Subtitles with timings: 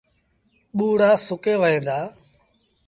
[0.77, 1.99] ٻوڙآ سُڪي وهيݩ دآ۔